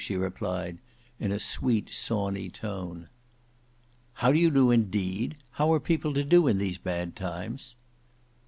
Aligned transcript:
she 0.03 0.15
replied, 0.17 0.79
"in 1.19 1.31
a 1.31 1.39
sweet 1.39 1.93
sawney 1.93 2.49
tone." 2.49 3.07
"How 4.13 4.31
do 4.31 4.39
you 4.39 4.49
do, 4.49 4.71
indeed! 4.71 5.37
How 5.51 5.71
are 5.73 5.79
people 5.79 6.15
to 6.15 6.23
do 6.23 6.47
in 6.47 6.57
these 6.57 6.79
bad 6.79 7.15
times?" 7.15 7.75